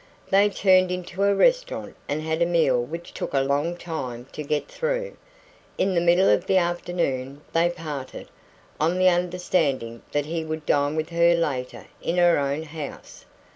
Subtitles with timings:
[0.31, 4.41] They turned into a restaurant, and had a meal which took a long time to
[4.41, 5.15] get through.
[5.77, 8.27] In the middle of the afternoon they parted,
[8.79, 13.25] on the understanding that he would dine with her later in her own house.